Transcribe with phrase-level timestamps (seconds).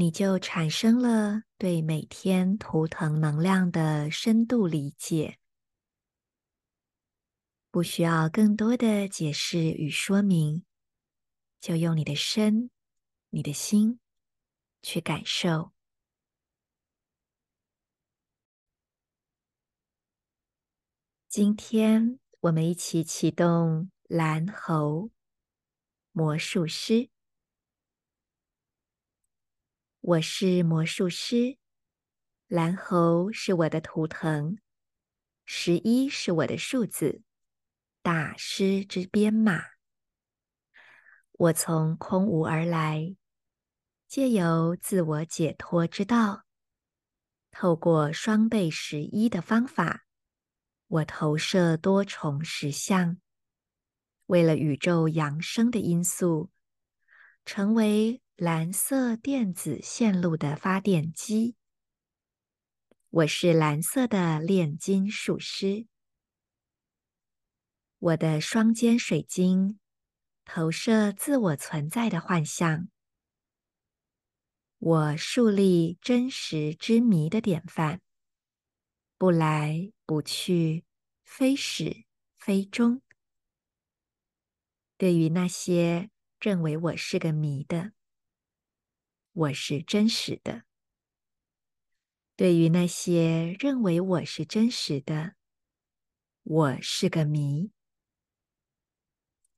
[0.00, 5.40] 你就产生了对每天图腾能量的深度理解，
[7.72, 10.64] 不需要更多的解释与说明，
[11.60, 12.70] 就用你的身、
[13.30, 13.98] 你的心
[14.82, 15.72] 去感受。
[21.26, 25.10] 今天我们一起启动蓝猴
[26.12, 27.10] 魔术师。
[30.08, 31.58] 我是魔术师，
[32.46, 34.56] 蓝猴是我的图腾，
[35.44, 37.20] 十一是我的数字，
[38.00, 39.62] 大师之编码。
[41.32, 43.16] 我从空无而来，
[44.06, 46.46] 借由自我解脱之道，
[47.50, 50.06] 透过双倍十一的方法，
[50.86, 53.18] 我投射多重实相，
[54.24, 56.50] 为了宇宙扬升的因素，
[57.48, 58.20] 成为。
[58.36, 61.56] 蓝色电子线路的发电机。
[63.08, 65.88] 我是蓝色的炼金术师。
[67.98, 69.80] 我的双肩水晶
[70.44, 72.90] 投射自我存在的幻象。
[74.78, 78.00] 我树立真实之谜的典范。
[79.16, 80.84] 不来不去，
[81.24, 82.04] 非始
[82.36, 83.02] 非终。
[84.96, 87.92] 对于那些认为我是个谜的。
[89.32, 90.62] 我是真实的。
[92.36, 95.34] 对于那些认为我是真实的，
[96.44, 97.72] 我是个谜。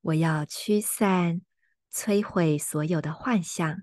[0.01, 1.43] 我要驱散、
[1.93, 3.83] 摧毁所有的幻象，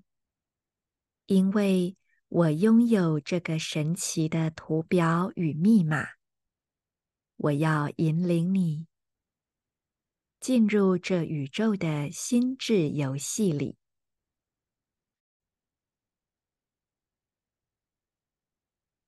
[1.28, 1.96] 因为
[2.28, 6.08] 我拥有这个神奇的图表与密码。
[7.36, 8.88] 我要引领你
[10.40, 13.78] 进入这宇宙的心智游戏里。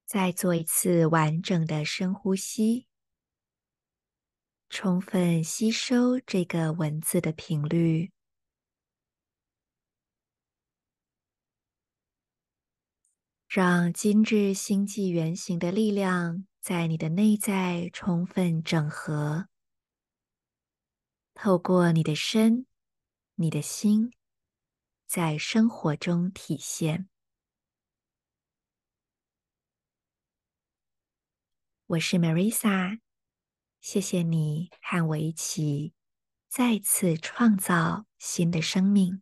[0.06, 2.88] 再做一次完整的深呼吸，
[4.68, 8.12] 充分吸收这个文字的频率，
[13.48, 19.48] 让精致星际原型的力量在你的内在充分整合，
[21.42, 22.66] 透过你的身、
[23.36, 24.12] 你的心，
[25.08, 27.08] 在生活中体现。
[31.86, 33.00] 我是 Marisa，
[33.80, 35.94] 谢谢你和我一起
[36.50, 39.22] 再次创造新的生命。